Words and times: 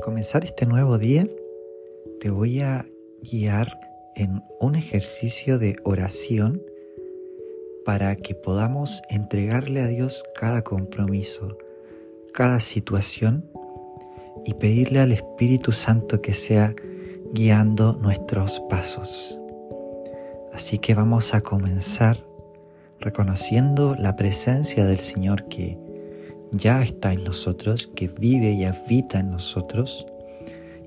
comenzar 0.00 0.44
este 0.44 0.66
nuevo 0.66 0.98
día, 0.98 1.26
te 2.20 2.30
voy 2.30 2.60
a 2.60 2.86
guiar 3.22 3.78
en 4.16 4.42
un 4.58 4.74
ejercicio 4.74 5.58
de 5.58 5.76
oración 5.84 6.62
para 7.84 8.16
que 8.16 8.34
podamos 8.34 9.02
entregarle 9.08 9.80
a 9.80 9.86
Dios 9.86 10.24
cada 10.34 10.62
compromiso, 10.62 11.56
cada 12.32 12.60
situación 12.60 13.44
y 14.44 14.54
pedirle 14.54 15.00
al 15.00 15.12
Espíritu 15.12 15.72
Santo 15.72 16.22
que 16.22 16.34
sea 16.34 16.74
guiando 17.32 17.92
nuestros 17.94 18.60
pasos. 18.70 19.38
Así 20.52 20.78
que 20.78 20.94
vamos 20.94 21.34
a 21.34 21.42
comenzar 21.42 22.24
reconociendo 22.98 23.94
la 23.98 24.16
presencia 24.16 24.84
del 24.86 25.00
Señor 25.00 25.48
que 25.48 25.78
ya 26.52 26.82
está 26.82 27.12
en 27.12 27.24
nosotros, 27.24 27.90
que 27.94 28.08
vive 28.08 28.52
y 28.52 28.64
habita 28.64 29.20
en 29.20 29.30
nosotros, 29.30 30.06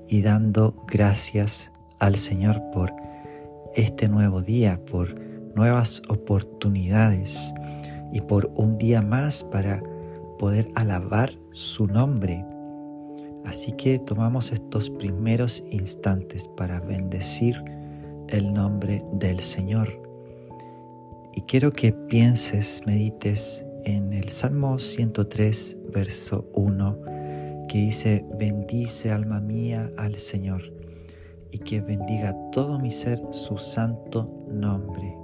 y 0.08 0.22
dando 0.22 0.74
gracias 0.86 1.72
al 1.98 2.16
Señor 2.16 2.60
por 2.72 2.92
este 3.74 4.08
nuevo 4.08 4.42
día, 4.42 4.80
por 4.90 5.14
nuevas 5.54 6.02
oportunidades 6.08 7.52
y 8.12 8.20
por 8.20 8.50
un 8.54 8.78
día 8.78 9.02
más 9.02 9.44
para 9.44 9.82
poder 10.38 10.68
alabar 10.74 11.32
su 11.52 11.86
nombre. 11.86 12.44
Así 13.44 13.72
que 13.72 13.98
tomamos 13.98 14.52
estos 14.52 14.90
primeros 14.90 15.64
instantes 15.70 16.48
para 16.48 16.80
bendecir 16.80 17.62
el 18.28 18.52
nombre 18.52 19.04
del 19.12 19.40
Señor. 19.40 20.00
Y 21.34 21.42
quiero 21.42 21.72
que 21.72 21.92
pienses, 21.92 22.82
medites 22.86 23.63
en 23.84 24.12
el 24.12 24.30
Salmo 24.30 24.78
103, 24.78 25.76
verso 25.92 26.50
1, 26.54 27.66
que 27.68 27.78
dice, 27.78 28.24
bendice 28.38 29.10
alma 29.10 29.40
mía 29.40 29.90
al 29.96 30.16
Señor 30.16 30.72
y 31.50 31.58
que 31.58 31.80
bendiga 31.80 32.34
todo 32.50 32.78
mi 32.78 32.90
ser 32.90 33.20
su 33.30 33.58
santo 33.58 34.46
nombre. 34.48 35.16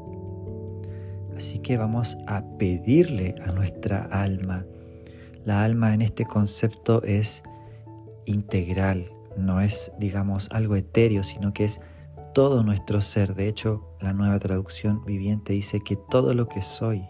Así 1.36 1.60
que 1.60 1.76
vamos 1.76 2.18
a 2.26 2.44
pedirle 2.58 3.34
a 3.42 3.52
nuestra 3.52 4.02
alma. 4.04 4.66
La 5.44 5.64
alma 5.64 5.94
en 5.94 6.02
este 6.02 6.26
concepto 6.26 7.02
es 7.02 7.42
integral, 8.26 9.10
no 9.36 9.60
es, 9.60 9.90
digamos, 9.98 10.50
algo 10.52 10.76
etéreo, 10.76 11.22
sino 11.22 11.54
que 11.54 11.64
es 11.64 11.80
todo 12.34 12.62
nuestro 12.62 13.00
ser. 13.00 13.34
De 13.34 13.48
hecho, 13.48 13.96
la 14.00 14.12
nueva 14.12 14.38
traducción 14.38 15.04
viviente 15.04 15.54
dice 15.54 15.80
que 15.80 15.96
todo 15.96 16.34
lo 16.34 16.46
que 16.46 16.62
soy 16.62 17.06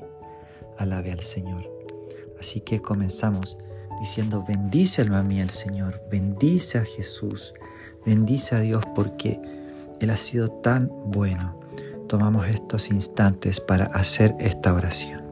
alabe 0.81 1.13
al 1.13 1.23
Señor. 1.23 1.71
Así 2.39 2.61
que 2.61 2.81
comenzamos 2.81 3.59
diciendo, 4.01 4.45
bendice 4.47 5.03
alma 5.03 5.23
mía 5.23 5.43
el 5.43 5.51
Señor, 5.51 6.03
bendice 6.11 6.79
a 6.79 6.85
Jesús, 6.85 7.55
bendice 8.05 8.57
a 8.57 8.61
Dios 8.61 8.85
porque 8.95 9.41
Él 10.01 10.11
ha 10.11 10.17
sido 10.17 10.51
tan 10.51 10.91
bueno. 11.07 11.61
Tomamos 12.09 12.49
estos 12.49 12.91
instantes 12.91 13.61
para 13.61 13.85
hacer 13.87 14.35
esta 14.41 14.75
oración. 14.75 15.30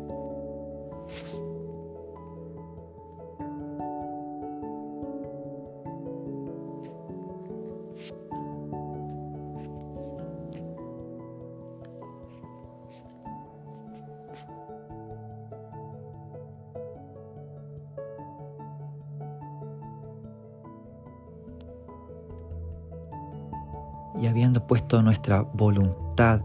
Y 24.20 24.26
habiendo 24.26 24.66
puesto 24.66 25.02
nuestra 25.02 25.42
voluntad 25.42 26.42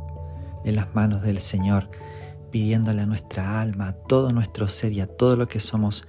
en 0.63 0.75
las 0.75 0.93
manos 0.95 1.21
del 1.21 1.39
Señor, 1.39 1.89
pidiéndole 2.51 3.01
a 3.01 3.05
nuestra 3.05 3.61
alma, 3.61 3.89
a 3.89 3.93
todo 3.93 4.31
nuestro 4.31 4.67
ser 4.67 4.91
y 4.93 5.01
a 5.01 5.07
todo 5.07 5.35
lo 5.35 5.47
que 5.47 5.59
somos 5.59 6.05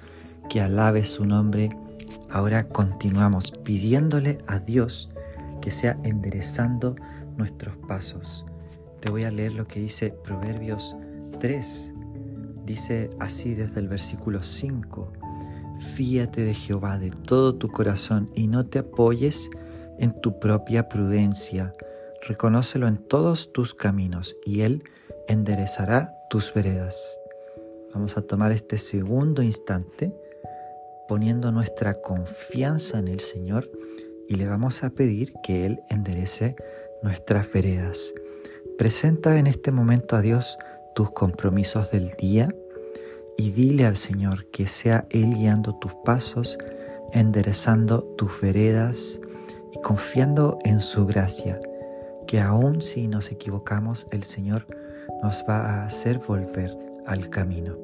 que 0.49 0.61
alabe 0.61 1.05
su 1.05 1.25
nombre, 1.25 1.71
ahora 2.31 2.69
continuamos 2.69 3.51
pidiéndole 3.51 4.39
a 4.47 4.59
Dios 4.59 5.11
que 5.61 5.71
sea 5.71 5.99
enderezando 6.03 6.97
nuestros 7.37 7.77
pasos. 7.89 8.45
Te 9.01 9.11
voy 9.11 9.25
a 9.25 9.31
leer 9.31 9.53
lo 9.53 9.67
que 9.67 9.81
dice 9.81 10.11
Proverbios 10.11 10.97
3. 11.41 11.95
Dice 12.65 13.11
así 13.21 13.55
desde 13.55 13.81
el 13.81 13.89
versículo 13.89 14.43
5. 14.43 15.13
Fíate 15.95 16.43
de 16.43 16.55
Jehová 16.55 16.99
de 16.99 17.11
todo 17.11 17.55
tu 17.55 17.69
corazón 17.69 18.31
y 18.35 18.47
no 18.47 18.67
te 18.67 18.81
apoyes 18.81 19.51
en 19.99 20.21
tu 20.21 20.39
propia 20.39 20.89
prudencia. 20.89 21.75
Reconócelo 22.27 22.89
en 22.89 22.99
todos 22.99 23.53
tus 23.53 23.75
caminos 23.75 24.37
y 24.45 24.63
Él 24.63 24.85
enderezará 25.29 26.17
tus 26.31 26.53
veredas. 26.53 27.19
Vamos 27.93 28.17
a 28.17 28.23
tomar 28.23 28.53
este 28.53 28.79
segundo 28.79 29.43
instante 29.43 30.13
poniendo 31.07 31.53
nuestra 31.53 32.01
confianza 32.01 32.99
en 32.99 33.09
el 33.09 33.21
Señor 33.21 33.71
y 34.29 34.37
le 34.37 34.47
vamos 34.47 34.83
a 34.85 34.91
pedir 34.91 35.33
que 35.43 35.67
Él 35.67 35.81
enderece 35.91 36.57
nuestras 37.03 37.53
veredas. 37.53 38.15
Presenta 38.79 39.39
en 39.39 39.47
este 39.47 39.71
momento 39.71 40.17
a 40.17 40.23
Dios 40.23 40.59
tus 40.95 41.11
compromisos 41.11 41.91
del 41.91 42.11
día 42.19 42.55
y 43.37 43.51
dile 43.51 43.85
al 43.85 43.97
Señor 43.97 44.47
que 44.47 44.67
sea 44.67 45.07
Él 45.11 45.35
guiando 45.35 45.77
tus 45.77 45.95
pasos, 46.05 46.59
enderezando 47.13 48.03
tus 48.17 48.41
veredas, 48.41 49.21
y 49.75 49.81
confiando 49.81 50.59
en 50.65 50.81
su 50.81 51.05
gracia, 51.07 51.61
que 52.27 52.41
aun 52.41 52.81
si 52.81 53.09
nos 53.09 53.33
equivocamos, 53.33 54.07
el 54.11 54.23
Señor 54.23 54.67
nos 55.23 55.45
va 55.49 55.59
a 55.61 55.87
hacer 55.87 56.19
volver 56.19 56.77
al 57.07 57.29
camino. 57.29 57.77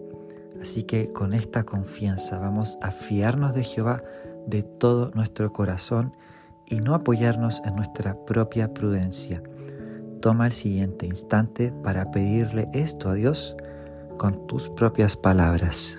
Así 0.60 0.84
que 0.84 1.12
con 1.12 1.32
esta 1.32 1.64
confianza 1.64 2.38
vamos 2.38 2.78
a 2.80 2.90
fiarnos 2.90 3.54
de 3.54 3.64
Jehová 3.64 4.02
de 4.46 4.62
todo 4.62 5.10
nuestro 5.14 5.52
corazón 5.52 6.14
y 6.66 6.80
no 6.80 6.94
apoyarnos 6.94 7.60
en 7.64 7.76
nuestra 7.76 8.16
propia 8.24 8.72
prudencia. 8.72 9.42
Toma 10.20 10.46
el 10.46 10.52
siguiente 10.52 11.06
instante 11.06 11.72
para 11.82 12.10
pedirle 12.10 12.68
esto 12.72 13.08
a 13.08 13.14
Dios 13.14 13.56
con 14.18 14.46
tus 14.46 14.68
propias 14.70 15.16
palabras. 15.16 15.98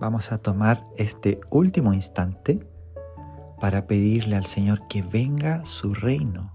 Vamos 0.00 0.32
a 0.32 0.38
tomar 0.38 0.84
este 0.96 1.40
último 1.50 1.92
instante 1.92 2.60
para 3.60 3.86
pedirle 3.86 4.36
al 4.36 4.46
Señor 4.46 4.86
que 4.88 5.02
venga 5.02 5.64
su 5.64 5.94
reino, 5.94 6.52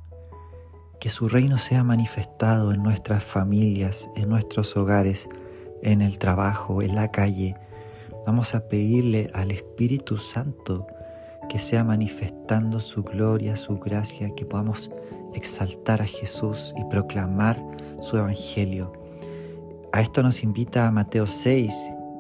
que 1.00 1.10
su 1.10 1.28
reino 1.28 1.58
sea 1.58 1.84
manifestado 1.84 2.72
en 2.72 2.82
nuestras 2.82 3.24
familias, 3.24 4.10
en 4.16 4.30
nuestros 4.30 4.78
hogares, 4.78 5.28
en 5.82 6.02
el 6.02 6.18
trabajo, 6.18 6.82
en 6.82 6.96
la 6.96 7.12
calle. 7.12 7.58
Vamos 8.26 8.56
a 8.56 8.68
pedirle 8.70 9.30
al 9.34 9.52
Espíritu 9.52 10.18
Santo 10.18 10.88
que 11.50 11.60
sea 11.60 11.84
manifestando 11.84 12.80
su 12.80 13.04
gloria, 13.04 13.58
su 13.58 13.80
gracia, 13.80 14.34
que 14.34 14.46
podamos 14.46 14.90
exaltar 15.34 16.02
a 16.02 16.06
Jesús 16.06 16.74
y 16.78 16.84
proclamar 16.86 17.62
su 18.00 18.18
evangelio. 18.18 18.94
A 19.92 20.02
esto 20.02 20.24
nos 20.24 20.42
invita 20.42 20.90
Mateo 20.90 21.28
6, 21.28 21.74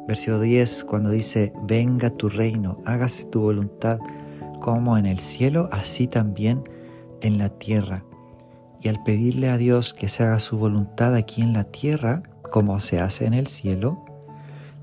Versículo 0.08 0.42
10, 0.42 0.84
cuando 0.84 1.10
dice, 1.12 1.54
venga 1.64 2.10
tu 2.10 2.28
reino, 2.28 2.78
hágase 2.86 3.26
tu 3.26 3.40
voluntad 3.42 4.00
como 4.60 4.98
en 4.98 5.06
el 5.06 5.20
cielo, 5.20 5.70
así 5.72 6.08
también 6.08 6.64
en 7.22 7.38
la 7.38 7.50
tierra. 7.50 8.04
Y 8.82 8.90
al 8.90 9.02
pedirle 9.04 9.50
a 9.50 9.58
Dios 9.58 9.94
que 9.94 10.10
se 10.10 10.24
haga 10.24 10.40
su 10.40 10.58
voluntad 10.58 11.16
aquí 11.16 11.42
en 11.42 11.54
la 11.54 11.64
tierra, 11.64 12.24
como 12.52 12.82
se 12.82 13.00
hace 13.00 13.26
en 13.26 13.34
el 13.34 13.48
cielo, 13.48 14.04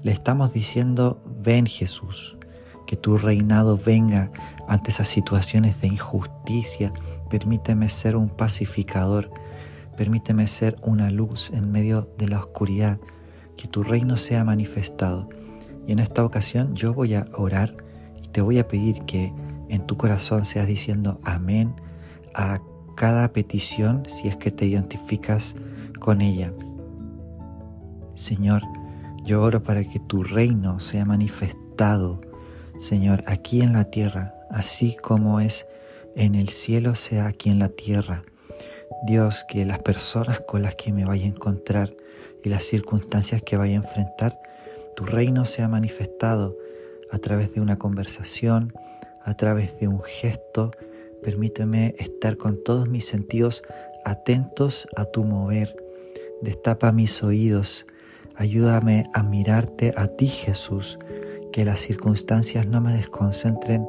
le 0.02 0.12
estamos 0.12 0.54
diciendo, 0.54 1.20
ven 1.42 1.66
Jesús, 1.66 2.38
que 2.86 2.96
tu 2.96 3.18
reinado 3.18 3.76
venga 3.76 4.30
ante 4.66 4.90
esas 4.90 5.08
situaciones 5.08 5.82
de 5.82 5.88
injusticia. 5.88 6.94
Permíteme 7.28 7.90
ser 7.90 8.16
un 8.16 8.30
pacificador, 8.30 9.30
permíteme 9.98 10.46
ser 10.46 10.76
una 10.82 11.10
luz 11.10 11.50
en 11.50 11.70
medio 11.70 12.08
de 12.16 12.28
la 12.28 12.38
oscuridad 12.38 12.98
que 13.60 13.68
tu 13.68 13.82
reino 13.82 14.16
sea 14.16 14.42
manifestado. 14.42 15.28
Y 15.86 15.92
en 15.92 15.98
esta 15.98 16.24
ocasión 16.24 16.74
yo 16.74 16.94
voy 16.94 17.14
a 17.14 17.26
orar 17.34 17.76
y 18.24 18.28
te 18.28 18.40
voy 18.40 18.58
a 18.58 18.66
pedir 18.66 19.02
que 19.02 19.34
en 19.68 19.86
tu 19.86 19.98
corazón 19.98 20.46
seas 20.46 20.66
diciendo 20.66 21.18
amén 21.24 21.74
a 22.34 22.60
cada 22.96 23.32
petición 23.32 24.04
si 24.08 24.28
es 24.28 24.36
que 24.36 24.50
te 24.50 24.64
identificas 24.64 25.56
con 26.00 26.22
ella. 26.22 26.54
Señor, 28.14 28.62
yo 29.24 29.42
oro 29.42 29.62
para 29.62 29.84
que 29.84 30.00
tu 30.00 30.22
reino 30.22 30.80
sea 30.80 31.04
manifestado, 31.04 32.22
Señor, 32.78 33.22
aquí 33.26 33.60
en 33.60 33.74
la 33.74 33.84
tierra, 33.84 34.34
así 34.50 34.96
como 35.02 35.38
es 35.38 35.66
en 36.16 36.34
el 36.34 36.48
cielo, 36.48 36.94
sea 36.94 37.26
aquí 37.26 37.50
en 37.50 37.58
la 37.58 37.68
tierra. 37.68 38.24
Dios, 39.02 39.44
que 39.48 39.64
las 39.64 39.78
personas 39.78 40.40
con 40.40 40.62
las 40.62 40.74
que 40.74 40.92
me 40.92 41.04
vaya 41.04 41.24
a 41.24 41.28
encontrar 41.28 41.94
y 42.42 42.48
las 42.48 42.64
circunstancias 42.64 43.42
que 43.42 43.56
vaya 43.56 43.74
a 43.74 43.82
enfrentar, 43.82 44.38
tu 44.94 45.04
reino 45.04 45.44
sea 45.44 45.68
manifestado 45.68 46.56
a 47.10 47.18
través 47.18 47.54
de 47.54 47.60
una 47.60 47.78
conversación, 47.78 48.72
a 49.24 49.34
través 49.34 49.78
de 49.78 49.88
un 49.88 50.02
gesto. 50.02 50.72
Permíteme 51.22 51.94
estar 51.98 52.36
con 52.36 52.62
todos 52.62 52.88
mis 52.88 53.06
sentidos 53.06 53.62
atentos 54.04 54.86
a 54.96 55.04
tu 55.04 55.24
mover. 55.24 55.76
Destapa 56.42 56.92
mis 56.92 57.22
oídos. 57.22 57.86
Ayúdame 58.36 59.04
a 59.12 59.22
mirarte 59.22 59.92
a 59.96 60.06
ti, 60.08 60.26
Jesús, 60.26 60.98
que 61.52 61.64
las 61.64 61.80
circunstancias 61.80 62.66
no 62.66 62.80
me 62.80 62.94
desconcentren 62.94 63.86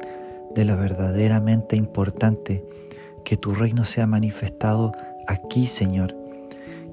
de 0.54 0.64
lo 0.64 0.76
verdaderamente 0.76 1.76
importante, 1.76 2.64
que 3.24 3.36
tu 3.36 3.54
reino 3.54 3.84
sea 3.84 4.06
manifestado 4.06 4.92
aquí, 5.26 5.66
Señor, 5.66 6.16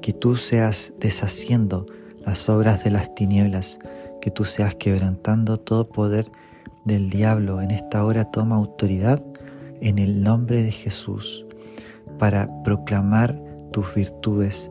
que 0.01 0.13
tú 0.13 0.37
seas 0.37 0.93
deshaciendo 0.99 1.85
las 2.25 2.49
obras 2.49 2.83
de 2.83 2.91
las 2.91 3.13
tinieblas, 3.15 3.79
que 4.21 4.31
tú 4.31 4.45
seas 4.45 4.75
quebrantando 4.75 5.59
todo 5.59 5.85
poder 5.85 6.31
del 6.85 7.09
diablo. 7.09 7.61
En 7.61 7.71
esta 7.71 8.03
hora 8.05 8.25
toma 8.25 8.55
autoridad 8.55 9.21
en 9.81 9.99
el 9.99 10.23
nombre 10.23 10.63
de 10.63 10.71
Jesús 10.71 11.45
para 12.17 12.49
proclamar 12.63 13.35
tus 13.71 13.93
virtudes. 13.93 14.69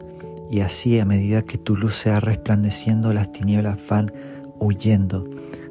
Y 0.50 0.61
así 0.61 0.99
a 0.99 1.04
medida 1.04 1.43
que 1.43 1.58
tu 1.58 1.76
luz 1.76 1.96
sea 1.96 2.20
resplandeciendo 2.20 3.12
las 3.12 3.32
tinieblas 3.32 3.78
van 3.88 4.12
huyendo. 4.58 5.28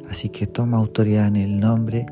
Así 0.10 0.30
que 0.30 0.48
toma 0.48 0.78
autoridad 0.78 1.28
en 1.28 1.36
el 1.36 1.60
nombre 1.60 2.06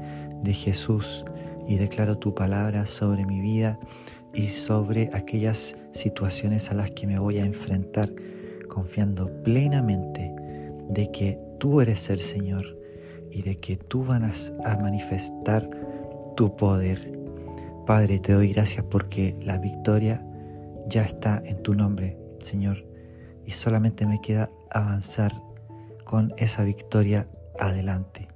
de 0.43 0.53
Jesús 0.53 1.25
y 1.67 1.77
declaro 1.77 2.17
tu 2.17 2.33
palabra 2.33 2.85
sobre 2.85 3.25
mi 3.25 3.41
vida 3.41 3.79
y 4.33 4.47
sobre 4.47 5.09
aquellas 5.13 5.75
situaciones 5.91 6.69
a 6.71 6.75
las 6.75 6.91
que 6.91 7.07
me 7.07 7.19
voy 7.19 7.37
a 7.37 7.45
enfrentar, 7.45 8.09
confiando 8.67 9.31
plenamente 9.43 10.33
de 10.89 11.11
que 11.11 11.39
tú 11.59 11.81
eres 11.81 12.09
el 12.09 12.19
Señor 12.19 12.77
y 13.31 13.41
de 13.41 13.55
que 13.55 13.77
tú 13.77 14.03
vas 14.03 14.53
a 14.65 14.77
manifestar 14.77 15.69
tu 16.35 16.55
poder. 16.55 17.13
Padre, 17.85 18.19
te 18.19 18.33
doy 18.33 18.51
gracias 18.51 18.85
porque 18.89 19.35
la 19.41 19.57
victoria 19.57 20.25
ya 20.87 21.03
está 21.03 21.41
en 21.45 21.61
tu 21.63 21.73
nombre, 21.73 22.17
Señor, 22.39 22.85
y 23.45 23.51
solamente 23.51 24.05
me 24.05 24.19
queda 24.21 24.49
avanzar 24.71 25.33
con 26.03 26.33
esa 26.37 26.63
victoria 26.63 27.27
adelante. 27.59 28.34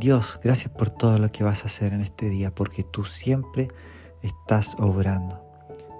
Dios, 0.00 0.40
gracias 0.42 0.72
por 0.72 0.88
todo 0.88 1.18
lo 1.18 1.30
que 1.30 1.44
vas 1.44 1.62
a 1.62 1.66
hacer 1.66 1.92
en 1.92 2.00
este 2.00 2.30
día, 2.30 2.50
porque 2.50 2.82
tú 2.82 3.04
siempre 3.04 3.68
estás 4.22 4.74
obrando. 4.78 5.44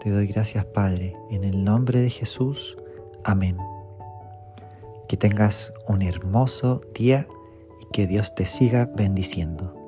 Te 0.03 0.09
doy 0.09 0.27
gracias, 0.27 0.65
Padre, 0.65 1.15
en 1.31 1.45
el 1.45 1.63
nombre 1.63 2.01
de 2.01 2.09
Jesús. 2.09 2.79
Amén. 3.25 3.59
Que 5.07 5.19
tengas 5.19 5.75
un 5.87 6.01
hermoso 6.01 6.81
día 6.95 7.29
y 7.79 7.93
que 7.93 8.07
Dios 8.07 8.35
te 8.35 8.47
siga 8.47 8.91
bendiciendo. 8.97 9.80